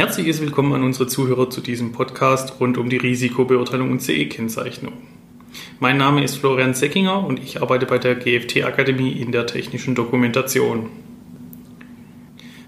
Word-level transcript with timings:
herzliches 0.00 0.40
Willkommen 0.40 0.72
an 0.72 0.82
unsere 0.82 1.08
Zuhörer 1.08 1.50
zu 1.50 1.60
diesem 1.60 1.92
Podcast 1.92 2.58
rund 2.58 2.78
um 2.78 2.88
die 2.88 2.96
Risikobeurteilung 2.96 3.90
und 3.90 4.00
CE-Kennzeichnung. 4.00 4.94
Mein 5.78 5.98
Name 5.98 6.24
ist 6.24 6.36
Florian 6.36 6.72
Seckinger 6.72 7.22
und 7.22 7.38
ich 7.38 7.60
arbeite 7.60 7.84
bei 7.84 7.98
der 7.98 8.14
GFT 8.14 8.64
Akademie 8.64 9.10
in 9.10 9.30
der 9.30 9.46
technischen 9.46 9.94
Dokumentation. 9.94 10.88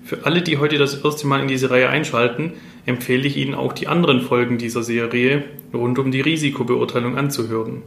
Für 0.05 0.27
alle, 0.27 0.43
die 0.43 0.59
heute 0.59 0.77
das 0.77 1.03
erste 1.03 1.27
Mal 1.27 1.41
in 1.41 1.49
diese 1.49 1.71
Reihe 1.71 1.89
einschalten, 1.89 2.53
empfehle 2.85 3.27
ich 3.27 3.39
Ihnen 3.39 3.55
auch 3.55 3.73
die 3.73 3.89
anderen 3.89 4.21
Folgen 4.21 4.59
dieser 4.59 4.83
Serie 4.83 5.45
rund 5.73 5.99
um 5.99 6.11
die 6.11 6.21
Risikobeurteilung 6.21 7.17
anzuhören. 7.17 7.81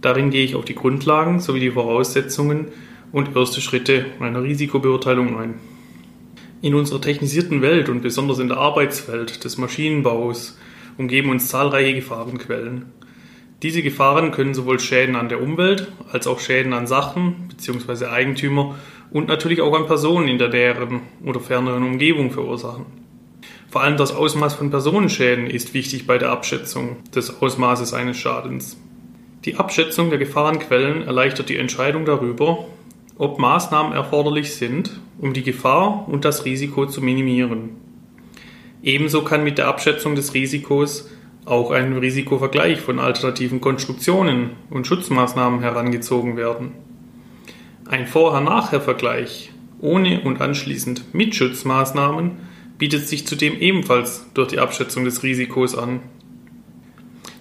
Darin 0.00 0.30
gehe 0.30 0.44
ich 0.44 0.56
auf 0.56 0.64
die 0.64 0.74
Grundlagen 0.74 1.38
sowie 1.38 1.60
die 1.60 1.70
Voraussetzungen 1.70 2.66
und 3.12 3.36
erste 3.36 3.60
Schritte 3.60 4.06
einer 4.18 4.42
Risikobeurteilung 4.42 5.38
ein. 5.38 5.54
In 6.62 6.74
unserer 6.74 7.00
technisierten 7.00 7.62
Welt 7.62 7.88
und 7.88 8.02
besonders 8.02 8.38
in 8.38 8.48
der 8.48 8.58
Arbeitswelt 8.58 9.44
des 9.44 9.56
Maschinenbaus 9.56 10.58
umgeben 10.98 11.30
uns 11.30 11.48
zahlreiche 11.48 11.94
Gefahrenquellen. 11.94 12.92
Diese 13.62 13.82
Gefahren 13.82 14.30
können 14.30 14.52
sowohl 14.52 14.78
Schäden 14.78 15.16
an 15.16 15.30
der 15.30 15.42
Umwelt 15.42 15.90
als 16.12 16.26
auch 16.26 16.38
Schäden 16.38 16.74
an 16.74 16.86
Sachen 16.86 17.48
bzw. 17.48 18.06
Eigentümer 18.06 18.74
und 19.10 19.28
natürlich 19.28 19.62
auch 19.62 19.74
an 19.74 19.86
Personen 19.86 20.28
in 20.28 20.36
der 20.36 20.50
näheren 20.50 21.00
oder 21.24 21.40
ferneren 21.40 21.82
Umgebung 21.82 22.30
verursachen. 22.30 22.84
Vor 23.70 23.82
allem 23.82 23.96
das 23.96 24.14
Ausmaß 24.14 24.54
von 24.54 24.70
Personenschäden 24.70 25.46
ist 25.46 25.72
wichtig 25.72 26.06
bei 26.06 26.18
der 26.18 26.30
Abschätzung 26.30 26.96
des 27.14 27.40
Ausmaßes 27.40 27.94
eines 27.94 28.18
Schadens. 28.18 28.76
Die 29.46 29.56
Abschätzung 29.56 30.10
der 30.10 30.18
Gefahrenquellen 30.18 31.02
erleichtert 31.02 31.48
die 31.48 31.56
Entscheidung 31.56 32.04
darüber, 32.04 32.66
ob 33.20 33.38
Maßnahmen 33.38 33.92
erforderlich 33.92 34.54
sind, 34.54 34.98
um 35.18 35.34
die 35.34 35.42
Gefahr 35.42 36.08
und 36.08 36.24
das 36.24 36.46
Risiko 36.46 36.86
zu 36.86 37.02
minimieren. 37.02 37.76
Ebenso 38.82 39.22
kann 39.22 39.44
mit 39.44 39.58
der 39.58 39.68
Abschätzung 39.68 40.14
des 40.14 40.32
Risikos 40.32 41.10
auch 41.44 41.70
ein 41.70 41.98
Risikovergleich 41.98 42.80
von 42.80 42.98
alternativen 42.98 43.60
Konstruktionen 43.60 44.52
und 44.70 44.86
Schutzmaßnahmen 44.86 45.60
herangezogen 45.60 46.38
werden. 46.38 46.72
Ein 47.86 48.06
Vorher-Nachher-Vergleich 48.06 49.52
ohne 49.80 50.22
und 50.22 50.40
anschließend 50.40 51.12
mit 51.14 51.34
Schutzmaßnahmen 51.34 52.38
bietet 52.78 53.06
sich 53.06 53.26
zudem 53.26 53.54
ebenfalls 53.60 54.30
durch 54.32 54.48
die 54.48 54.60
Abschätzung 54.60 55.04
des 55.04 55.22
Risikos 55.22 55.76
an. 55.76 56.00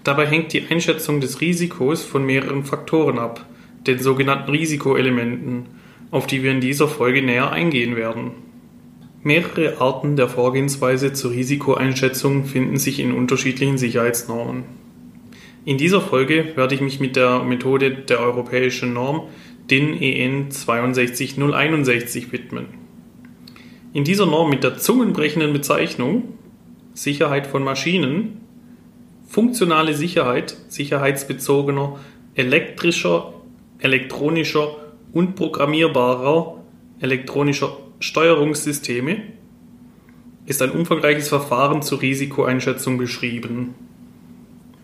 Dabei 0.03 0.27
hängt 0.27 0.52
die 0.52 0.67
Einschätzung 0.69 1.21
des 1.21 1.39
Risikos 1.39 2.03
von 2.03 2.25
mehreren 2.25 2.66
Faktoren 2.66 3.17
ab, 3.17 3.45
den 3.88 3.99
sogenannten 3.99 4.52
Risikoelementen, 4.52 5.67
auf 6.11 6.27
die 6.27 6.44
wir 6.44 6.52
in 6.52 6.61
dieser 6.61 6.88
Folge 6.88 7.22
näher 7.22 7.52
eingehen 7.52 7.95
werden. 7.95 8.31
Mehrere 9.21 9.81
Arten 9.81 10.16
der 10.16 10.30
Vorgehensweise 10.30 11.13
zur 11.13 11.31
Risikoeinschätzung 11.31 12.45
finden 12.45 12.77
sich 12.77 12.99
in 12.99 13.11
unterschiedlichen 13.11 13.77
Sicherheitsnormen. 13.77 14.63
In 15.66 15.77
dieser 15.77 16.02
Folge 16.02 16.53
werde 16.55 16.75
ich 16.75 16.81
mich 16.81 16.99
mit 16.99 17.16
der 17.16 17.44
Methode 17.44 17.91
der 17.91 18.19
europäischen 18.19 18.94
Norm 18.94 19.23
DIN 19.69 20.02
EN 20.02 20.49
62061 20.52 22.31
widmen. 22.31 22.66
In 23.93 24.03
dieser 24.03 24.25
Norm 24.25 24.49
mit 24.49 24.64
der 24.64 24.77
zungenbrechenden 24.77 25.52
Bezeichnung 25.52 26.39
Sicherheit 26.93 27.45
von 27.45 27.64
Maschinen, 27.64 28.41
funktionale 29.27 29.93
Sicherheit, 29.93 30.55
sicherheitsbezogener, 30.69 31.99
elektrischer, 32.36 33.33
elektronischer 33.80 34.75
und 35.13 35.35
programmierbarer 35.35 36.58
elektronischer 36.99 37.77
Steuerungssysteme 37.99 39.23
ist 40.45 40.61
ein 40.61 40.71
umfangreiches 40.71 41.30
Verfahren 41.30 41.81
zur 41.81 42.02
Risikoeinschätzung 42.02 42.97
beschrieben. 42.97 43.75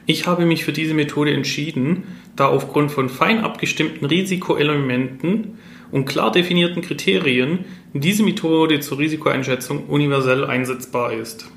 Ich 0.05 0.27
habe 0.27 0.45
mich 0.45 0.63
für 0.63 0.73
diese 0.73 0.93
Methode 0.93 1.33
entschieden, 1.33 2.03
da 2.35 2.47
aufgrund 2.47 2.91
von 2.91 3.09
fein 3.09 3.39
abgestimmten 3.39 4.05
Risikoelementen 4.05 5.57
und 5.91 6.05
klar 6.05 6.31
definierten 6.31 6.83
Kriterien 6.83 7.65
diese 7.93 8.23
Methode 8.23 8.79
zur 8.81 8.99
Risikoeinschätzung 8.99 9.85
universell 9.85 10.45
einsetzbar 10.45 11.13
ist. 11.13 11.49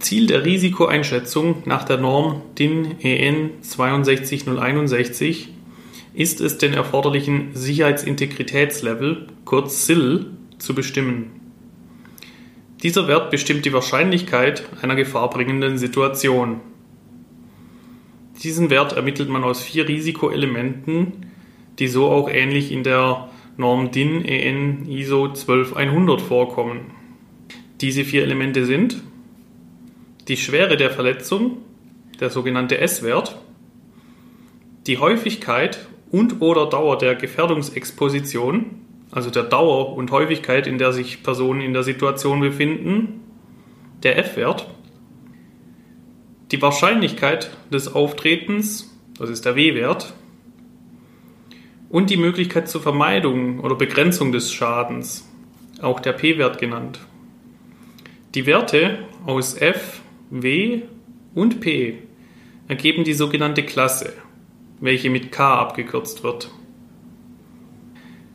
Ziel 0.00 0.26
der 0.26 0.44
Risikoeinschätzung 0.44 1.62
nach 1.64 1.84
der 1.84 1.98
Norm 1.98 2.42
DIN 2.58 2.96
EN 3.00 3.50
62061 3.60 5.48
ist 6.12 6.40
es, 6.40 6.58
den 6.58 6.74
erforderlichen 6.74 7.54
Sicherheitsintegritätslevel, 7.54 9.28
kurz 9.44 9.86
SIL, 9.86 10.26
zu 10.58 10.74
bestimmen. 10.74 11.30
Dieser 12.82 13.08
Wert 13.08 13.30
bestimmt 13.30 13.64
die 13.64 13.72
Wahrscheinlichkeit 13.72 14.64
einer 14.82 14.94
gefahrbringenden 14.94 15.78
Situation. 15.78 16.60
Diesen 18.42 18.70
Wert 18.70 18.92
ermittelt 18.92 19.28
man 19.28 19.44
aus 19.44 19.62
vier 19.62 19.86
Risikoelementen, 19.86 21.26
die 21.78 21.88
so 21.88 22.08
auch 22.08 22.28
ähnlich 22.30 22.72
in 22.72 22.82
der 22.82 23.28
Norm 23.56 23.90
DIN 23.90 24.24
EN 24.24 24.86
ISO 24.88 25.28
12100 25.28 26.20
vorkommen. 26.22 26.92
Diese 27.80 28.04
vier 28.04 28.22
Elemente 28.22 28.64
sind 28.64 29.02
die 30.28 30.36
Schwere 30.36 30.76
der 30.76 30.90
Verletzung, 30.90 31.58
der 32.20 32.30
sogenannte 32.30 32.78
S-Wert, 32.78 33.38
die 34.86 34.98
Häufigkeit 34.98 35.86
und 36.10 36.40
oder 36.40 36.66
Dauer 36.66 36.98
der 36.98 37.14
Gefährdungsexposition, 37.14 38.66
also 39.10 39.30
der 39.30 39.44
Dauer 39.44 39.94
und 39.96 40.10
Häufigkeit, 40.10 40.66
in 40.66 40.78
der 40.78 40.92
sich 40.92 41.22
Personen 41.22 41.60
in 41.60 41.72
der 41.72 41.82
Situation 41.82 42.40
befinden, 42.40 43.20
der 44.02 44.18
F-Wert, 44.18 44.66
die 46.50 46.60
Wahrscheinlichkeit 46.60 47.50
des 47.72 47.94
Auftretens, 47.94 48.96
das 49.18 49.30
ist 49.30 49.44
der 49.44 49.56
W-Wert, 49.56 50.14
und 51.88 52.10
die 52.10 52.16
Möglichkeit 52.16 52.68
zur 52.68 52.80
Vermeidung 52.80 53.60
oder 53.60 53.74
Begrenzung 53.74 54.32
des 54.32 54.52
Schadens, 54.52 55.28
auch 55.82 56.00
der 56.00 56.12
P-Wert 56.12 56.58
genannt. 56.58 57.00
Die 58.34 58.46
Werte 58.46 59.00
aus 59.26 59.54
F, 59.54 60.00
W 60.30 60.82
und 61.34 61.60
P 61.60 61.98
ergeben 62.68 63.02
die 63.02 63.14
sogenannte 63.14 63.64
Klasse 63.64 64.12
welche 64.80 65.10
mit 65.10 65.30
K 65.30 65.54
abgekürzt 65.54 66.22
wird. 66.22 66.50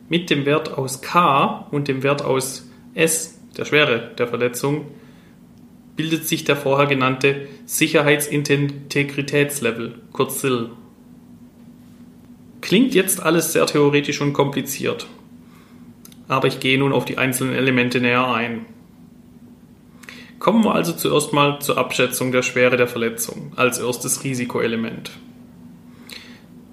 Mit 0.08 0.30
dem 0.30 0.46
Wert 0.46 0.78
aus 0.78 1.02
K 1.02 1.66
und 1.72 1.88
dem 1.88 2.04
Wert 2.04 2.24
aus 2.24 2.70
S, 2.94 3.42
der 3.58 3.66
Schwere 3.66 4.12
der 4.18 4.28
Verletzung, 4.28 4.86
bildet 5.96 6.28
sich 6.28 6.44
der 6.44 6.56
vorher 6.56 6.86
genannte 6.86 7.48
Sicherheitsintegritätslevel, 7.66 9.96
kurz 10.12 10.42
SIL. 10.42 10.70
Klingt 12.62 12.94
jetzt 12.94 13.24
alles 13.24 13.54
sehr 13.54 13.66
theoretisch 13.66 14.22
und 14.22 14.34
kompliziert, 14.34 15.08
aber 16.28 16.48
ich 16.48 16.60
gehe 16.60 16.78
nun 16.78 16.94
auf 16.94 17.06
die 17.06 17.18
einzelnen 17.18 17.56
Elemente 17.56 18.00
näher 18.02 18.32
ein. 18.32 18.68
Kommen 20.40 20.64
wir 20.64 20.76
also 20.76 20.94
zuerst 20.94 21.34
mal 21.34 21.60
zur 21.60 21.78
Abschätzung 21.78 22.32
der 22.32 22.44
Schwere 22.44 22.78
der 22.78 22.88
Verletzung 22.88 23.52
als 23.56 23.80
erstes 23.80 24.24
Risikoelement. 24.24 25.12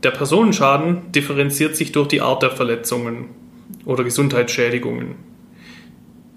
Der 0.03 0.11
Personenschaden 0.11 1.13
differenziert 1.13 1.77
sich 1.77 1.93
durch 1.93 2.09
die 2.09 2.21
Art 2.21 2.43
der 2.43 2.51
Verletzungen 2.51 3.27
oder 3.85 4.03
Gesundheitsschädigungen. 4.03 5.15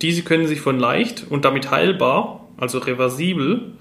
Diese 0.02 0.22
können 0.22 0.48
sich 0.48 0.62
von 0.62 0.80
leicht 0.80 1.26
und 1.30 1.46
damit 1.46 1.72
heilbar, 1.72 2.48
also 2.58 2.78
reversibel, 2.78 3.74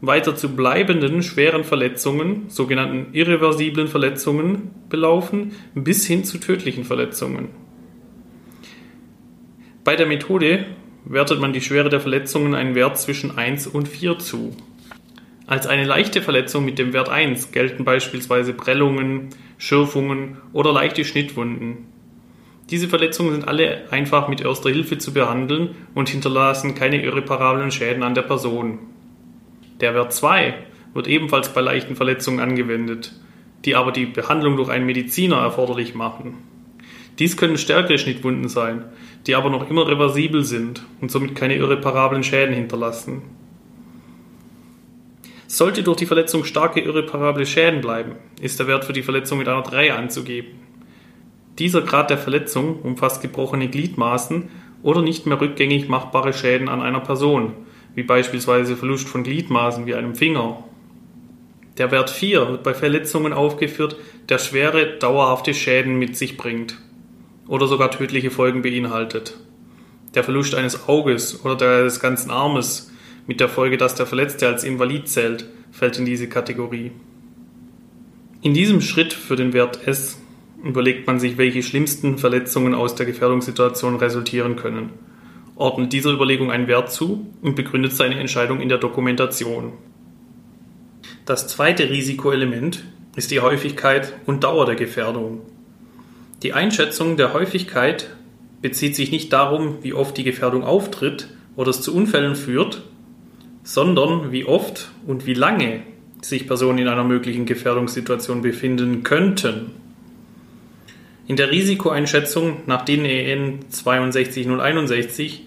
weiter 0.00 0.34
zu 0.34 0.56
bleibenden 0.56 1.22
schweren 1.22 1.62
Verletzungen, 1.62 2.48
sogenannten 2.48 3.12
irreversiblen 3.12 3.86
Verletzungen, 3.86 4.70
belaufen, 4.88 5.52
bis 5.74 6.06
hin 6.06 6.24
zu 6.24 6.38
tödlichen 6.38 6.84
Verletzungen. 6.84 7.50
Bei 9.84 9.94
der 9.94 10.06
Methode 10.06 10.66
wertet 11.04 11.40
man 11.40 11.52
die 11.52 11.60
Schwere 11.60 11.88
der 11.88 12.00
Verletzungen 12.00 12.54
einen 12.54 12.74
Wert 12.74 12.98
zwischen 12.98 13.36
1 13.36 13.66
und 13.66 13.88
4 13.88 14.18
zu. 14.18 14.56
Als 15.50 15.66
eine 15.66 15.84
leichte 15.84 16.22
Verletzung 16.22 16.64
mit 16.64 16.78
dem 16.78 16.92
Wert 16.92 17.08
1 17.08 17.50
gelten 17.50 17.84
beispielsweise 17.84 18.52
Prellungen, 18.52 19.30
Schürfungen 19.58 20.36
oder 20.52 20.72
leichte 20.72 21.04
Schnittwunden. 21.04 21.88
Diese 22.70 22.86
Verletzungen 22.86 23.32
sind 23.32 23.48
alle 23.48 23.90
einfach 23.90 24.28
mit 24.28 24.40
erster 24.40 24.70
Hilfe 24.70 24.98
zu 24.98 25.12
behandeln 25.12 25.74
und 25.92 26.08
hinterlassen 26.08 26.76
keine 26.76 27.02
irreparablen 27.02 27.72
Schäden 27.72 28.04
an 28.04 28.14
der 28.14 28.22
Person. 28.22 28.78
Der 29.80 29.92
Wert 29.92 30.12
2 30.12 30.54
wird 30.94 31.08
ebenfalls 31.08 31.48
bei 31.48 31.62
leichten 31.62 31.96
Verletzungen 31.96 32.38
angewendet, 32.38 33.12
die 33.64 33.74
aber 33.74 33.90
die 33.90 34.06
Behandlung 34.06 34.56
durch 34.56 34.68
einen 34.68 34.86
Mediziner 34.86 35.38
erforderlich 35.38 35.96
machen. 35.96 36.38
Dies 37.18 37.36
können 37.36 37.58
stärkere 37.58 37.98
Schnittwunden 37.98 38.48
sein, 38.48 38.84
die 39.26 39.34
aber 39.34 39.50
noch 39.50 39.68
immer 39.68 39.88
reversibel 39.88 40.44
sind 40.44 40.86
und 41.00 41.10
somit 41.10 41.34
keine 41.34 41.56
irreparablen 41.56 42.22
Schäden 42.22 42.54
hinterlassen. 42.54 43.39
Sollte 45.52 45.82
durch 45.82 45.96
die 45.96 46.06
Verletzung 46.06 46.44
starke 46.44 46.78
irreparable 46.78 47.44
Schäden 47.44 47.80
bleiben, 47.80 48.12
ist 48.40 48.60
der 48.60 48.68
Wert 48.68 48.84
für 48.84 48.92
die 48.92 49.02
Verletzung 49.02 49.38
mit 49.38 49.48
einer 49.48 49.62
3 49.62 49.94
anzugeben. 49.94 50.60
Dieser 51.58 51.82
Grad 51.82 52.08
der 52.08 52.18
Verletzung 52.18 52.80
umfasst 52.82 53.20
gebrochene 53.20 53.66
Gliedmaßen 53.66 54.48
oder 54.84 55.02
nicht 55.02 55.26
mehr 55.26 55.40
rückgängig 55.40 55.88
machbare 55.88 56.32
Schäden 56.32 56.68
an 56.68 56.80
einer 56.80 57.00
Person, 57.00 57.54
wie 57.96 58.04
beispielsweise 58.04 58.76
Verlust 58.76 59.08
von 59.08 59.24
Gliedmaßen 59.24 59.86
wie 59.86 59.96
einem 59.96 60.14
Finger. 60.14 60.62
Der 61.78 61.90
Wert 61.90 62.10
4 62.10 62.48
wird 62.48 62.62
bei 62.62 62.72
Verletzungen 62.72 63.32
aufgeführt, 63.32 63.96
der 64.28 64.38
schwere, 64.38 64.98
dauerhafte 64.98 65.52
Schäden 65.52 65.98
mit 65.98 66.16
sich 66.16 66.36
bringt 66.36 66.78
oder 67.48 67.66
sogar 67.66 67.90
tödliche 67.90 68.30
Folgen 68.30 68.62
beinhaltet. 68.62 69.36
Der 70.14 70.22
Verlust 70.22 70.54
eines 70.54 70.88
Auges 70.88 71.44
oder 71.44 71.56
des 71.56 71.98
ganzen 71.98 72.30
Armes 72.30 72.89
mit 73.26 73.40
der 73.40 73.48
Folge, 73.48 73.76
dass 73.76 73.94
der 73.94 74.06
Verletzte 74.06 74.48
als 74.48 74.64
Invalid 74.64 75.08
zählt, 75.08 75.46
fällt 75.70 75.98
in 75.98 76.04
diese 76.04 76.28
Kategorie. 76.28 76.92
In 78.42 78.54
diesem 78.54 78.80
Schritt 78.80 79.12
für 79.12 79.36
den 79.36 79.52
Wert 79.52 79.86
S 79.86 80.18
überlegt 80.64 81.06
man 81.06 81.20
sich, 81.20 81.38
welche 81.38 81.62
schlimmsten 81.62 82.18
Verletzungen 82.18 82.74
aus 82.74 82.94
der 82.94 83.06
Gefährdungssituation 83.06 83.96
resultieren 83.96 84.56
können, 84.56 84.90
ordnet 85.56 85.92
dieser 85.92 86.10
Überlegung 86.10 86.50
einen 86.50 86.66
Wert 86.66 86.90
zu 86.90 87.26
und 87.42 87.54
begründet 87.54 87.92
seine 87.92 88.18
Entscheidung 88.18 88.60
in 88.60 88.68
der 88.68 88.78
Dokumentation. 88.78 89.72
Das 91.26 91.48
zweite 91.48 91.90
Risikoelement 91.90 92.84
ist 93.14 93.30
die 93.30 93.40
Häufigkeit 93.40 94.14
und 94.26 94.44
Dauer 94.44 94.66
der 94.66 94.74
Gefährdung. 94.74 95.42
Die 96.42 96.54
Einschätzung 96.54 97.16
der 97.16 97.34
Häufigkeit 97.34 98.08
bezieht 98.62 98.96
sich 98.96 99.10
nicht 99.10 99.32
darum, 99.32 99.78
wie 99.82 99.92
oft 99.92 100.16
die 100.16 100.24
Gefährdung 100.24 100.64
auftritt 100.64 101.28
oder 101.56 101.70
es 101.70 101.82
zu 101.82 101.94
Unfällen 101.94 102.36
führt, 102.36 102.82
sondern 103.62 104.32
wie 104.32 104.44
oft 104.44 104.90
und 105.06 105.26
wie 105.26 105.34
lange 105.34 105.82
sich 106.22 106.46
Personen 106.46 106.78
in 106.78 106.88
einer 106.88 107.04
möglichen 107.04 107.46
Gefährdungssituation 107.46 108.42
befinden 108.42 109.02
könnten. 109.02 109.72
In 111.26 111.36
der 111.36 111.50
Risikoeinschätzung 111.50 112.62
nach 112.66 112.84
DIN 112.84 113.04
EN 113.04 113.60
62061 113.68 115.46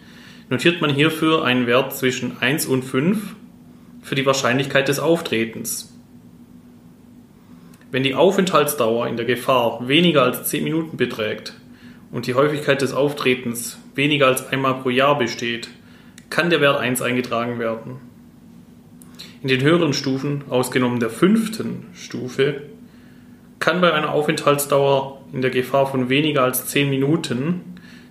notiert 0.49 0.81
man 0.81 0.93
hierfür 0.93 1.43
einen 1.43 1.67
Wert 1.67 1.95
zwischen 1.95 2.37
1 2.39 2.65
und 2.67 2.83
5 2.83 3.35
für 4.01 4.15
die 4.15 4.25
Wahrscheinlichkeit 4.25 4.87
des 4.87 4.99
Auftretens. 4.99 5.93
Wenn 7.91 8.03
die 8.03 8.15
Aufenthaltsdauer 8.15 9.07
in 9.07 9.17
der 9.17 9.25
Gefahr 9.25 9.87
weniger 9.87 10.23
als 10.23 10.45
10 10.49 10.63
Minuten 10.63 10.97
beträgt 10.97 11.53
und 12.11 12.27
die 12.27 12.33
Häufigkeit 12.33 12.81
des 12.81 12.93
Auftretens 12.93 13.77
weniger 13.93 14.27
als 14.27 14.47
einmal 14.47 14.75
pro 14.75 14.89
Jahr 14.89 15.17
besteht, 15.17 15.69
kann 16.33 16.49
der 16.49 16.61
Wert 16.61 16.79
1 16.79 17.03
eingetragen 17.03 17.59
werden. 17.59 17.97
In 19.43 19.49
den 19.49 19.61
höheren 19.61 19.93
Stufen, 19.93 20.41
ausgenommen 20.49 20.99
der 20.99 21.11
fünften 21.11 21.85
Stufe, 21.93 22.63
kann 23.59 23.81
bei 23.81 23.93
einer 23.93 24.11
Aufenthaltsdauer 24.11 25.21
in 25.31 25.43
der 25.43 25.51
Gefahr 25.51 25.85
von 25.85 26.09
weniger 26.09 26.41
als 26.41 26.65
10 26.65 26.89
Minuten 26.89 27.61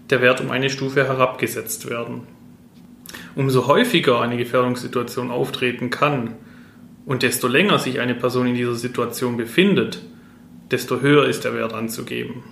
der 0.09 0.23
Wert 0.23 0.41
um 0.41 0.53
eine 0.53 0.71
Stufe 0.71 1.05
herabgesetzt 1.05 1.91
werden. 1.91 2.21
Umso 3.35 3.67
häufiger 3.67 4.21
eine 4.21 4.37
Gefährdungssituation 4.37 5.33
auftreten 5.33 5.91
kann 5.91 6.37
und 7.05 7.25
desto 7.25 7.49
länger 7.49 7.81
sich 7.81 7.99
eine 7.99 8.15
Person 8.15 8.47
in 8.47 8.55
dieser 8.55 8.77
Situation 8.77 9.37
befindet, 9.37 10.01
desto 10.71 11.01
höher 11.01 11.27
ist 11.27 11.43
der 11.45 11.55
Wert 11.55 11.73
anzugeben. 11.73 12.45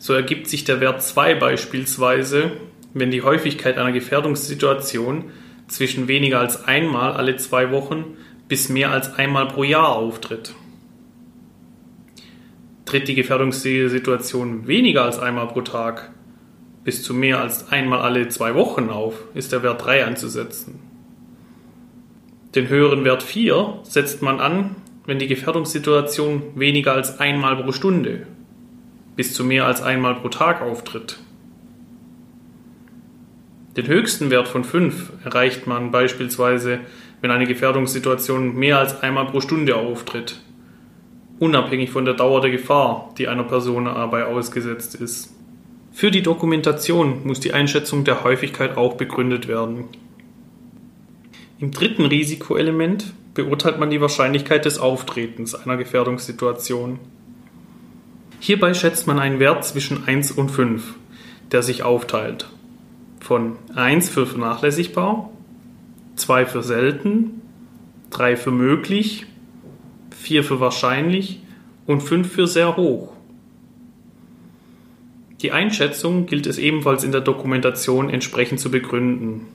So 0.00 0.14
ergibt 0.14 0.48
sich 0.48 0.64
der 0.64 0.80
Wert 0.80 1.00
2 1.00 1.36
beispielsweise, 1.36 2.50
wenn 2.94 3.10
die 3.10 3.22
Häufigkeit 3.22 3.78
einer 3.78 3.92
Gefährdungssituation 3.92 5.24
zwischen 5.68 6.08
weniger 6.08 6.40
als 6.40 6.64
einmal 6.64 7.12
alle 7.12 7.36
zwei 7.36 7.70
Wochen 7.70 8.16
bis 8.48 8.68
mehr 8.68 8.90
als 8.90 9.14
einmal 9.14 9.48
pro 9.48 9.64
Jahr 9.64 9.96
auftritt. 9.96 10.54
Tritt 12.84 13.08
die 13.08 13.14
Gefährdungssituation 13.14 14.66
weniger 14.66 15.04
als 15.04 15.18
einmal 15.18 15.48
pro 15.48 15.62
Tag 15.62 16.10
bis 16.84 17.02
zu 17.02 17.14
mehr 17.14 17.40
als 17.40 17.70
einmal 17.70 18.00
alle 18.00 18.28
zwei 18.28 18.54
Wochen 18.54 18.90
auf, 18.90 19.24
ist 19.34 19.52
der 19.52 19.62
Wert 19.62 19.84
3 19.84 20.04
anzusetzen. 20.04 20.80
Den 22.54 22.68
höheren 22.68 23.04
Wert 23.04 23.22
4 23.22 23.78
setzt 23.84 24.20
man 24.20 24.40
an, 24.40 24.76
wenn 25.06 25.18
die 25.18 25.28
Gefährdungssituation 25.28 26.42
weniger 26.54 26.92
als 26.92 27.20
einmal 27.20 27.56
pro 27.56 27.72
Stunde 27.72 28.26
bis 29.14 29.34
zu 29.34 29.44
mehr 29.44 29.66
als 29.66 29.82
einmal 29.82 30.14
pro 30.16 30.28
Tag 30.28 30.62
auftritt. 30.62 31.18
Den 33.76 33.86
höchsten 33.86 34.30
Wert 34.30 34.48
von 34.48 34.64
5 34.64 35.12
erreicht 35.24 35.66
man 35.66 35.90
beispielsweise, 35.90 36.80
wenn 37.20 37.30
eine 37.30 37.46
Gefährdungssituation 37.46 38.54
mehr 38.54 38.78
als 38.78 39.00
einmal 39.02 39.26
pro 39.26 39.40
Stunde 39.40 39.76
auftritt 39.76 40.42
unabhängig 41.42 41.90
von 41.90 42.04
der 42.04 42.14
Dauer 42.14 42.40
der 42.40 42.52
Gefahr, 42.52 43.12
die 43.18 43.26
einer 43.26 43.42
Person 43.42 43.86
dabei 43.86 44.26
ausgesetzt 44.26 44.94
ist. 44.94 45.34
Für 45.90 46.12
die 46.12 46.22
Dokumentation 46.22 47.26
muss 47.26 47.40
die 47.40 47.52
Einschätzung 47.52 48.04
der 48.04 48.22
Häufigkeit 48.22 48.76
auch 48.76 48.94
begründet 48.94 49.48
werden. 49.48 49.86
Im 51.58 51.72
dritten 51.72 52.04
Risikoelement 52.04 53.12
beurteilt 53.34 53.80
man 53.80 53.90
die 53.90 54.00
Wahrscheinlichkeit 54.00 54.64
des 54.64 54.78
Auftretens 54.78 55.56
einer 55.56 55.76
Gefährdungssituation. 55.76 57.00
Hierbei 58.38 58.72
schätzt 58.72 59.08
man 59.08 59.18
einen 59.18 59.40
Wert 59.40 59.64
zwischen 59.64 60.06
1 60.06 60.30
und 60.30 60.48
5, 60.48 60.94
der 61.50 61.64
sich 61.64 61.82
aufteilt. 61.82 62.48
Von 63.22 63.56
1 63.72 64.08
für 64.10 64.26
vernachlässigbar, 64.26 65.30
2 66.16 66.44
für 66.44 66.62
selten, 66.64 67.40
3 68.10 68.36
für 68.36 68.50
möglich 68.50 69.26
4 70.10 70.42
für 70.42 70.58
wahrscheinlich 70.58 71.40
und 71.86 72.00
5 72.00 72.30
für 72.30 72.48
sehr 72.48 72.76
hoch. 72.76 73.12
Die 75.40 75.52
Einschätzung 75.52 76.26
gilt 76.26 76.46
es 76.48 76.58
ebenfalls 76.58 77.04
in 77.04 77.12
der 77.12 77.20
Dokumentation 77.20 78.10
entsprechend 78.10 78.58
zu 78.58 78.72
begründen. 78.72 79.46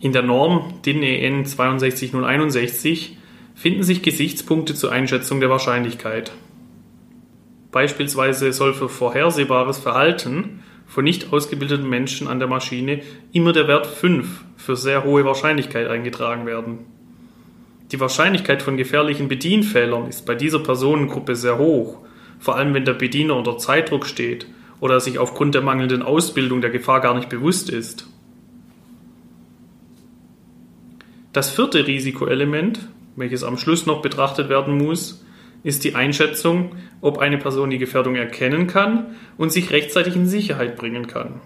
In 0.00 0.12
der 0.12 0.22
Norm 0.22 0.74
DIN 0.84 1.02
EN 1.04 1.44
62061 1.44 3.18
finden 3.54 3.84
sich 3.84 4.02
Gesichtspunkte 4.02 4.74
zur 4.74 4.90
Einschätzung 4.90 5.38
der 5.38 5.50
Wahrscheinlichkeit. 5.50 6.32
Beispielsweise 7.70 8.52
soll 8.52 8.74
für 8.74 8.88
vorhersehbares 8.88 9.78
Verhalten 9.78 10.64
von 10.88 11.04
nicht 11.04 11.32
ausgebildeten 11.32 11.88
Menschen 11.88 12.26
an 12.26 12.38
der 12.38 12.48
Maschine 12.48 13.02
immer 13.32 13.52
der 13.52 13.68
Wert 13.68 13.86
5 13.86 14.44
für 14.56 14.74
sehr 14.74 15.04
hohe 15.04 15.24
Wahrscheinlichkeit 15.24 15.86
eingetragen 15.86 16.46
werden. 16.46 16.78
Die 17.92 18.00
Wahrscheinlichkeit 18.00 18.62
von 18.62 18.76
gefährlichen 18.76 19.28
Bedienfehlern 19.28 20.08
ist 20.08 20.26
bei 20.26 20.34
dieser 20.34 20.58
Personengruppe 20.58 21.36
sehr 21.36 21.58
hoch, 21.58 21.98
vor 22.40 22.56
allem 22.56 22.74
wenn 22.74 22.84
der 22.84 22.94
Bediener 22.94 23.36
unter 23.36 23.58
Zeitdruck 23.58 24.06
steht 24.06 24.46
oder 24.80 24.94
er 24.94 25.00
sich 25.00 25.18
aufgrund 25.18 25.54
der 25.54 25.62
mangelnden 25.62 26.02
Ausbildung 26.02 26.60
der 26.60 26.70
Gefahr 26.70 27.00
gar 27.00 27.14
nicht 27.14 27.28
bewusst 27.28 27.68
ist. 27.70 28.06
Das 31.32 31.50
vierte 31.50 31.86
Risikoelement, 31.86 32.88
welches 33.16 33.44
am 33.44 33.58
Schluss 33.58 33.86
noch 33.86 34.00
betrachtet 34.00 34.48
werden 34.48 34.78
muss, 34.78 35.24
ist 35.62 35.84
die 35.84 35.94
Einschätzung, 35.94 36.76
ob 37.00 37.18
eine 37.18 37.38
Person 37.38 37.70
die 37.70 37.78
Gefährdung 37.78 38.16
erkennen 38.16 38.66
kann 38.66 39.16
und 39.36 39.52
sich 39.52 39.70
rechtzeitig 39.70 40.16
in 40.16 40.26
Sicherheit 40.26 40.76
bringen 40.76 41.06
kann. 41.06 41.40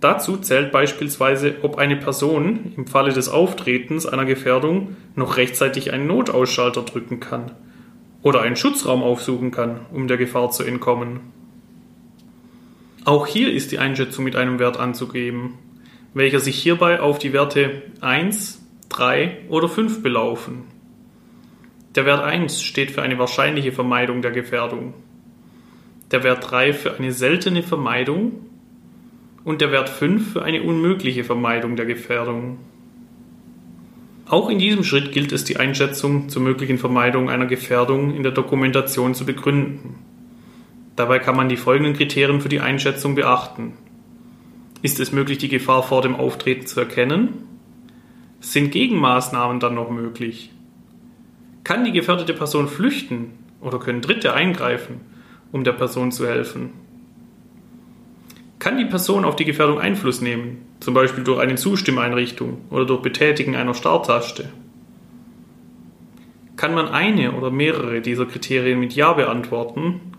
Dazu 0.00 0.38
zählt 0.38 0.72
beispielsweise, 0.72 1.56
ob 1.62 1.76
eine 1.76 1.96
Person 1.96 2.72
im 2.76 2.86
Falle 2.86 3.12
des 3.12 3.28
Auftretens 3.28 4.06
einer 4.06 4.24
Gefährdung 4.24 4.96
noch 5.14 5.36
rechtzeitig 5.36 5.92
einen 5.92 6.06
Notausschalter 6.06 6.82
drücken 6.82 7.20
kann 7.20 7.52
oder 8.22 8.40
einen 8.40 8.56
Schutzraum 8.56 9.02
aufsuchen 9.02 9.50
kann, 9.50 9.80
um 9.92 10.08
der 10.08 10.16
Gefahr 10.16 10.50
zu 10.50 10.64
entkommen. 10.64 11.20
Auch 13.04 13.26
hier 13.26 13.52
ist 13.52 13.72
die 13.72 13.78
Einschätzung 13.78 14.24
mit 14.24 14.36
einem 14.36 14.58
Wert 14.58 14.78
anzugeben, 14.78 15.54
welcher 16.14 16.40
sich 16.40 16.56
hierbei 16.56 17.00
auf 17.00 17.18
die 17.18 17.32
Werte 17.32 17.82
1, 18.00 18.62
3 18.88 19.38
oder 19.48 19.68
5 19.68 20.02
belaufen. 20.02 20.64
Der 21.96 22.06
Wert 22.06 22.22
1 22.22 22.62
steht 22.62 22.92
für 22.92 23.02
eine 23.02 23.18
wahrscheinliche 23.18 23.72
Vermeidung 23.72 24.22
der 24.22 24.30
Gefährdung. 24.30 24.94
Der 26.12 26.22
Wert 26.22 26.48
3 26.48 26.72
für 26.72 26.94
eine 26.96 27.12
seltene 27.12 27.64
Vermeidung 27.64 28.46
und 29.42 29.60
der 29.60 29.72
Wert 29.72 29.88
5 29.88 30.34
für 30.34 30.42
eine 30.42 30.62
unmögliche 30.62 31.24
Vermeidung 31.24 31.74
der 31.74 31.86
Gefährdung. 31.86 32.58
Auch 34.26 34.48
in 34.48 34.60
diesem 34.60 34.84
Schritt 34.84 35.10
gilt 35.10 35.32
es, 35.32 35.42
die 35.42 35.56
Einschätzung 35.56 36.28
zur 36.28 36.42
möglichen 36.42 36.78
Vermeidung 36.78 37.28
einer 37.28 37.46
Gefährdung 37.46 38.14
in 38.14 38.22
der 38.22 38.30
Dokumentation 38.30 39.14
zu 39.16 39.26
begründen. 39.26 39.96
Dabei 40.94 41.18
kann 41.18 41.36
man 41.36 41.48
die 41.48 41.56
folgenden 41.56 41.94
Kriterien 41.94 42.40
für 42.40 42.48
die 42.48 42.60
Einschätzung 42.60 43.16
beachten. 43.16 43.72
Ist 44.82 45.00
es 45.00 45.10
möglich, 45.10 45.38
die 45.38 45.48
Gefahr 45.48 45.82
vor 45.82 46.02
dem 46.02 46.14
Auftreten 46.14 46.66
zu 46.66 46.78
erkennen? 46.78 47.48
Sind 48.38 48.70
Gegenmaßnahmen 48.70 49.58
dann 49.58 49.74
noch 49.74 49.90
möglich? 49.90 50.52
Kann 51.64 51.84
die 51.84 51.92
gefährdete 51.92 52.34
Person 52.34 52.68
flüchten 52.68 53.32
oder 53.60 53.78
können 53.78 54.00
Dritte 54.00 54.34
eingreifen, 54.34 55.00
um 55.52 55.64
der 55.64 55.72
Person 55.72 56.12
zu 56.12 56.26
helfen? 56.26 56.70
Kann 58.58 58.76
die 58.76 58.84
Person 58.84 59.24
auf 59.24 59.36
die 59.36 59.44
Gefährdung 59.44 59.80
Einfluss 59.80 60.20
nehmen, 60.20 60.66
zum 60.80 60.92
Beispiel 60.92 61.24
durch 61.24 61.40
eine 61.40 61.54
Zustimmeinrichtung 61.54 62.58
oder 62.70 62.84
durch 62.84 63.00
Betätigen 63.00 63.56
einer 63.56 63.74
Starttaste? 63.74 64.50
Kann 66.56 66.74
man 66.74 66.88
eine 66.88 67.32
oder 67.32 67.50
mehrere 67.50 68.02
dieser 68.02 68.26
Kriterien 68.26 68.78
mit 68.78 68.94
Ja 68.94 69.14
beantworten, 69.14 70.12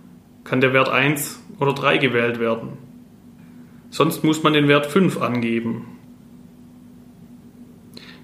kann 0.43 0.60
der 0.60 0.74
Wert 0.74 0.89
1 0.89 1.39
oder 1.60 1.74
3 1.74 1.98
gewählt 1.98 2.39
werden. 2.39 2.69
Sonst 3.91 4.24
muss 4.24 4.41
man 4.41 4.53
den 4.53 4.67
Wert 4.67 4.88
5 4.88 5.21
angeben. 5.21 6.00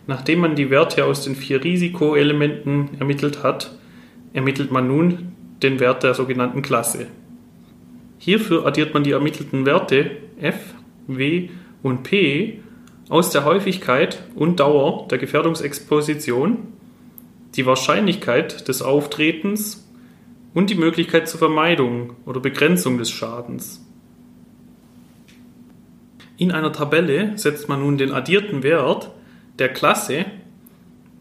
Nachdem 0.07 0.39
man 0.39 0.55
die 0.55 0.69
Werte 0.69 1.05
aus 1.05 1.23
den 1.23 1.35
vier 1.35 1.63
Risikoelementen 1.63 2.91
ermittelt 2.99 3.43
hat, 3.43 3.77
ermittelt 4.33 4.71
man 4.71 4.87
nun 4.87 5.33
den 5.61 5.79
Wert 5.81 6.03
der 6.03 6.13
sogenannten 6.13 6.61
Klasse. 6.61 7.07
Hierfür 8.17 8.65
addiert 8.65 8.93
man 8.93 9.03
die 9.03 9.11
ermittelten 9.11 9.65
Werte 9.65 10.11
f, 10.39 10.73
w 11.07 11.49
und 11.83 12.03
p 12.03 12.59
aus 13.09 13.31
der 13.31 13.45
Häufigkeit 13.45 14.23
und 14.35 14.59
Dauer 14.59 15.07
der 15.09 15.17
Gefährdungsexposition, 15.17 16.57
die 17.55 17.65
Wahrscheinlichkeit 17.65 18.67
des 18.67 18.81
Auftretens 18.81 19.87
und 20.53 20.69
die 20.69 20.75
Möglichkeit 20.75 21.27
zur 21.27 21.39
Vermeidung 21.39 22.13
oder 22.25 22.39
Begrenzung 22.39 22.97
des 22.97 23.11
Schadens. 23.11 23.85
In 26.37 26.51
einer 26.51 26.71
Tabelle 26.71 27.37
setzt 27.37 27.67
man 27.67 27.81
nun 27.81 27.97
den 27.97 28.11
addierten 28.11 28.63
Wert 28.63 29.11
der 29.59 29.69
Klasse 29.69 30.25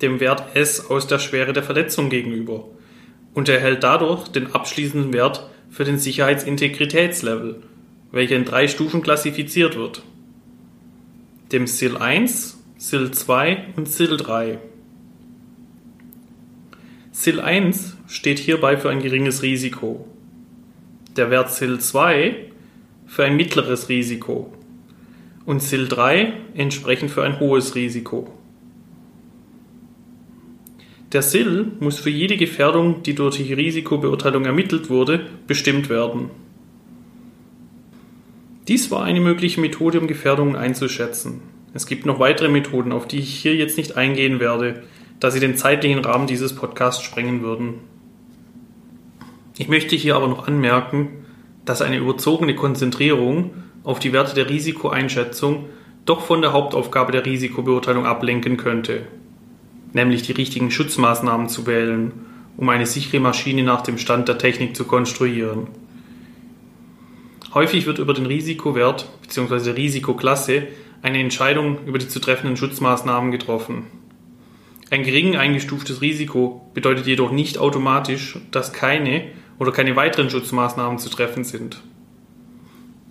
dem 0.02 0.20
Wert 0.20 0.54
S 0.54 0.90
aus 0.90 1.06
der 1.06 1.18
Schwere 1.18 1.52
der 1.52 1.62
Verletzung 1.62 2.10
gegenüber 2.10 2.66
und 3.34 3.48
erhält 3.48 3.82
dadurch 3.82 4.28
den 4.28 4.54
abschließenden 4.54 5.12
Wert 5.12 5.48
für 5.70 5.84
den 5.84 5.98
Sicherheitsintegritätslevel, 5.98 7.62
welcher 8.12 8.36
in 8.36 8.44
drei 8.44 8.68
Stufen 8.68 9.02
klassifiziert 9.02 9.76
wird. 9.76 10.02
Dem 11.52 11.66
SIL 11.66 11.96
1, 11.96 12.62
SIL 12.76 13.10
2 13.10 13.66
und 13.76 13.88
SIL 13.88 14.16
3. 14.16 14.58
SIL 17.12 17.40
1 17.40 17.96
steht 18.08 18.38
hierbei 18.38 18.76
für 18.76 18.90
ein 18.90 19.00
geringes 19.00 19.42
Risiko. 19.42 20.06
Der 21.16 21.30
Wert 21.30 21.52
SIL 21.52 21.78
2 21.78 22.36
für 23.06 23.24
ein 23.24 23.36
mittleres 23.36 23.88
Risiko 23.88 24.52
und 25.46 25.62
SIL 25.62 25.88
3 25.88 26.32
entsprechend 26.54 27.10
für 27.10 27.22
ein 27.22 27.40
hohes 27.40 27.74
Risiko. 27.74 28.28
Der 31.12 31.22
SIL 31.22 31.72
muss 31.78 32.00
für 32.00 32.10
jede 32.10 32.36
Gefährdung, 32.36 33.02
die 33.04 33.14
durch 33.14 33.36
die 33.36 33.52
Risikobeurteilung 33.52 34.44
ermittelt 34.44 34.90
wurde, 34.90 35.26
bestimmt 35.46 35.88
werden. 35.88 36.30
Dies 38.66 38.90
war 38.90 39.04
eine 39.04 39.20
mögliche 39.20 39.60
Methode, 39.60 40.00
um 40.00 40.08
Gefährdungen 40.08 40.56
einzuschätzen. 40.56 41.40
Es 41.72 41.86
gibt 41.86 42.04
noch 42.04 42.18
weitere 42.18 42.48
Methoden, 42.48 42.90
auf 42.90 43.06
die 43.06 43.18
ich 43.18 43.36
hier 43.36 43.54
jetzt 43.54 43.78
nicht 43.78 43.96
eingehen 43.96 44.40
werde, 44.40 44.82
da 45.20 45.30
sie 45.30 45.38
den 45.38 45.56
zeitlichen 45.56 46.00
Rahmen 46.04 46.26
dieses 46.26 46.54
Podcasts 46.54 47.04
sprengen 47.04 47.42
würden. 47.42 47.74
Ich 49.56 49.68
möchte 49.68 49.94
hier 49.94 50.16
aber 50.16 50.26
noch 50.26 50.48
anmerken, 50.48 51.24
dass 51.64 51.82
eine 51.82 51.98
überzogene 51.98 52.56
Konzentrierung 52.56 53.52
auf 53.86 54.00
die 54.00 54.12
Werte 54.12 54.34
der 54.34 54.50
Risikoeinschätzung 54.50 55.66
doch 56.06 56.20
von 56.20 56.42
der 56.42 56.52
Hauptaufgabe 56.52 57.12
der 57.12 57.24
Risikobeurteilung 57.24 58.04
ablenken 58.04 58.56
könnte, 58.56 59.06
nämlich 59.92 60.22
die 60.22 60.32
richtigen 60.32 60.72
Schutzmaßnahmen 60.72 61.48
zu 61.48 61.68
wählen, 61.68 62.12
um 62.56 62.68
eine 62.68 62.86
sichere 62.86 63.20
Maschine 63.20 63.62
nach 63.62 63.82
dem 63.82 63.96
Stand 63.96 64.26
der 64.26 64.38
Technik 64.38 64.76
zu 64.76 64.86
konstruieren. 64.86 65.68
Häufig 67.54 67.86
wird 67.86 68.00
über 68.00 68.12
den 68.12 68.26
Risikowert 68.26 69.08
bzw. 69.22 69.70
Risikoklasse 69.70 70.64
eine 71.02 71.20
Entscheidung 71.20 71.78
über 71.86 71.98
die 71.98 72.08
zu 72.08 72.18
treffenden 72.18 72.56
Schutzmaßnahmen 72.56 73.30
getroffen. 73.30 73.84
Ein 74.90 75.04
gering 75.04 75.36
eingestuftes 75.36 76.00
Risiko 76.00 76.68
bedeutet 76.74 77.06
jedoch 77.06 77.30
nicht 77.30 77.58
automatisch, 77.58 78.36
dass 78.50 78.72
keine 78.72 79.28
oder 79.60 79.70
keine 79.70 79.94
weiteren 79.94 80.28
Schutzmaßnahmen 80.28 80.98
zu 80.98 81.08
treffen 81.08 81.44
sind. 81.44 81.80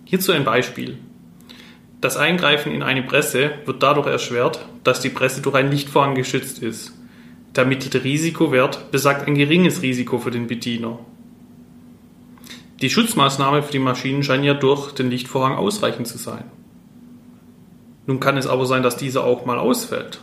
Hierzu 0.08 0.30
ein 0.30 0.44
Beispiel. 0.44 0.98
Das 2.00 2.16
Eingreifen 2.16 2.70
in 2.70 2.84
eine 2.84 3.02
Presse 3.02 3.50
wird 3.64 3.82
dadurch 3.82 4.06
erschwert, 4.06 4.64
dass 4.84 5.00
die 5.00 5.08
Presse 5.08 5.42
durch 5.42 5.56
ein 5.56 5.68
Lichtvorhang 5.68 6.14
geschützt 6.14 6.62
ist. 6.62 6.92
Der 7.56 7.64
ermittelte 7.64 8.04
Risikowert 8.04 8.92
besagt 8.92 9.26
ein 9.26 9.34
geringes 9.34 9.82
Risiko 9.82 10.18
für 10.18 10.30
den 10.30 10.46
Bediener. 10.46 11.00
Die 12.80 12.88
Schutzmaßnahme 12.88 13.64
für 13.64 13.72
die 13.72 13.80
Maschinen 13.80 14.22
scheint 14.22 14.44
ja 14.44 14.54
durch 14.54 14.92
den 14.92 15.10
Lichtvorhang 15.10 15.56
ausreichend 15.56 16.06
zu 16.06 16.18
sein. 16.18 16.44
Nun 18.06 18.20
kann 18.20 18.36
es 18.36 18.46
aber 18.46 18.64
sein, 18.64 18.84
dass 18.84 18.96
dieser 18.96 19.24
auch 19.24 19.44
mal 19.44 19.58
ausfällt. 19.58 20.20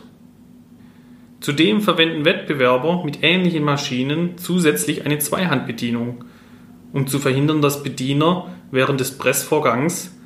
Zudem 1.40 1.82
verwenden 1.82 2.24
Wettbewerber 2.24 3.04
mit 3.04 3.22
ähnlichen 3.22 3.64
Maschinen 3.64 4.38
zusätzlich 4.38 5.04
eine 5.04 5.18
Zweihandbedienung, 5.18 6.24
um 6.94 7.08
zu 7.08 7.18
verhindern, 7.18 7.60
dass 7.60 7.82
Bediener 7.82 8.54
während 8.70 9.00
des 9.00 9.18
Pressvorgangs 9.18 10.16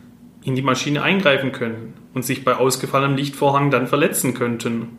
in 0.45 0.55
die 0.55 0.63
Maschine 0.63 1.03
eingreifen 1.03 1.51
können 1.51 1.95
und 2.15 2.25
sich 2.25 2.45
bei 2.45 2.55
ausgefallenem 2.55 3.17
Lichtvorhang 3.17 3.71
dann 3.71 3.89
verletzen 3.89 4.35
könnten. 4.35 4.99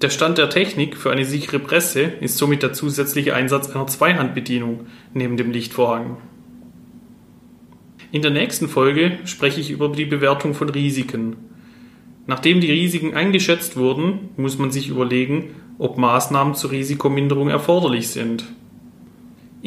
Der 0.00 0.10
Stand 0.10 0.38
der 0.38 0.50
Technik 0.50 0.96
für 0.96 1.10
eine 1.10 1.24
sichere 1.24 1.58
Presse 1.58 2.00
ist 2.00 2.38
somit 2.38 2.62
der 2.62 2.72
zusätzliche 2.72 3.34
Einsatz 3.34 3.70
einer 3.70 3.86
Zweihandbedienung 3.86 4.86
neben 5.12 5.36
dem 5.36 5.50
Lichtvorhang. 5.52 6.16
In 8.10 8.22
der 8.22 8.30
nächsten 8.30 8.68
Folge 8.68 9.18
spreche 9.26 9.60
ich 9.60 9.70
über 9.70 9.90
die 9.90 10.06
Bewertung 10.06 10.54
von 10.54 10.70
Risiken. 10.70 11.36
Nachdem 12.26 12.62
die 12.62 12.72
Risiken 12.72 13.14
eingeschätzt 13.14 13.76
wurden, 13.76 14.30
muss 14.38 14.58
man 14.58 14.70
sich 14.70 14.88
überlegen, 14.88 15.54
ob 15.78 15.98
Maßnahmen 15.98 16.54
zur 16.54 16.70
Risikominderung 16.70 17.50
erforderlich 17.50 18.08
sind. 18.08 18.46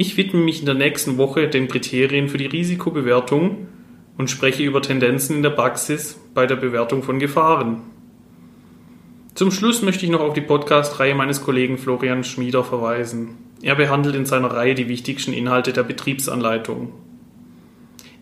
Ich 0.02 0.16
widme 0.16 0.40
mich 0.40 0.62
in 0.62 0.66
der 0.66 0.76
nächsten 0.76 1.18
Woche 1.18 1.50
den 1.50 1.68
Kriterien 1.68 2.30
für 2.30 2.38
die 2.38 2.46
Risikobewertung 2.46 3.68
und 4.18 4.30
spreche 4.30 4.64
über 4.64 4.82
Tendenzen 4.82 5.36
in 5.36 5.44
der 5.44 5.50
Praxis 5.50 6.18
bei 6.34 6.46
der 6.46 6.56
Bewertung 6.56 7.04
von 7.04 7.20
Gefahren. 7.20 7.82
Zum 9.36 9.52
Schluss 9.52 9.82
möchte 9.82 10.06
ich 10.06 10.12
noch 10.12 10.22
auf 10.22 10.34
die 10.34 10.40
Podcast-Reihe 10.40 11.16
meines 11.16 11.44
Kollegen 11.44 11.78
Florian 11.78 12.24
Schmieder 12.24 12.64
verweisen. 12.64 13.32
Er 13.62 13.76
behandelt 13.76 14.16
in 14.16 14.26
seiner 14.26 14.54
Reihe 14.54 14.74
die 14.74 14.88
wichtigsten 14.88 15.34
Inhalte 15.34 15.74
der 15.74 15.84
Betriebsanleitung. 15.84 16.94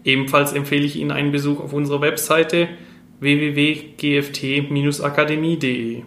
Ebenfalls 0.03 0.53
empfehle 0.53 0.85
ich 0.85 0.95
Ihnen 0.95 1.11
einen 1.11 1.31
Besuch 1.31 1.59
auf 1.59 1.73
unserer 1.73 2.01
Webseite 2.01 2.69
www.gft-akademie.de. 3.19 6.01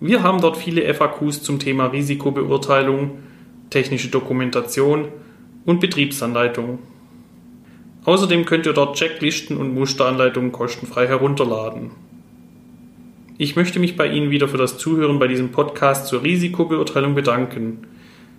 Wir 0.00 0.22
haben 0.22 0.40
dort 0.40 0.56
viele 0.56 0.94
FAQs 0.94 1.42
zum 1.42 1.58
Thema 1.58 1.88
Risikobeurteilung, 1.88 3.27
technische 3.70 4.08
Dokumentation 4.08 5.08
und 5.64 5.80
Betriebsanleitung. 5.80 6.78
Außerdem 8.04 8.44
könnt 8.44 8.66
ihr 8.66 8.72
dort 8.72 8.96
Checklisten 8.96 9.56
und 9.56 9.74
Musteranleitungen 9.74 10.52
kostenfrei 10.52 11.06
herunterladen. 11.06 11.90
Ich 13.36 13.54
möchte 13.54 13.78
mich 13.78 13.96
bei 13.96 14.08
Ihnen 14.08 14.30
wieder 14.30 14.48
für 14.48 14.56
das 14.56 14.78
Zuhören 14.78 15.18
bei 15.18 15.28
diesem 15.28 15.52
Podcast 15.52 16.06
zur 16.06 16.22
Risikobeurteilung 16.22 17.14
bedanken. 17.14 17.86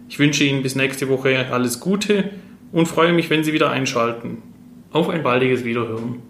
Ich 0.09 0.19
wünsche 0.19 0.43
Ihnen 0.43 0.63
bis 0.63 0.75
nächste 0.75 1.07
Woche 1.07 1.47
alles 1.51 1.79
Gute 1.79 2.31
und 2.71 2.87
freue 2.87 3.13
mich, 3.13 3.29
wenn 3.29 3.43
Sie 3.43 3.53
wieder 3.53 3.69
einschalten. 3.69 4.39
Auf 4.91 5.07
ein 5.07 5.23
baldiges 5.23 5.63
Wiederhören. 5.63 6.28